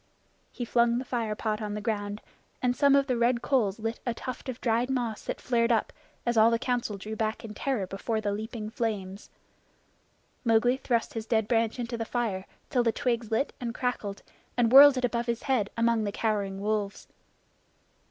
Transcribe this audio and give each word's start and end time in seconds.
He 0.51 0.65
flung 0.65 0.97
the 0.97 1.05
fire 1.05 1.35
pot 1.35 1.61
on 1.61 1.75
the 1.75 1.79
ground, 1.79 2.21
and 2.59 2.75
some 2.75 2.95
of 2.95 3.05
the 3.05 3.15
red 3.17 3.43
coals 3.43 3.77
lit 3.77 3.99
a 4.03 4.15
tuft 4.15 4.49
of 4.49 4.59
dried 4.59 4.89
moss 4.89 5.25
that 5.25 5.39
flared 5.39 5.71
up, 5.71 5.93
as 6.25 6.37
all 6.37 6.49
the 6.49 6.57
Council 6.57 6.97
drew 6.97 7.15
back 7.15 7.45
in 7.45 7.53
terror 7.53 7.85
before 7.85 8.19
the 8.19 8.31
leaping 8.31 8.71
flames. 8.71 9.29
Mowgli 10.43 10.77
thrust 10.77 11.13
his 11.13 11.27
dead 11.27 11.47
branch 11.47 11.77
into 11.77 11.99
the 11.99 12.03
fire 12.05 12.47
till 12.71 12.81
the 12.81 12.91
twigs 12.91 13.29
lit 13.29 13.53
and 13.61 13.75
crackled, 13.75 14.23
and 14.57 14.71
whirled 14.71 14.97
it 14.97 15.05
above 15.05 15.27
his 15.27 15.43
head 15.43 15.69
among 15.77 16.03
the 16.03 16.11
cowering 16.11 16.59
wolves. 16.61 17.07